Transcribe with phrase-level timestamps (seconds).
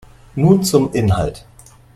[0.35, 1.45] Nun zum Inhalt.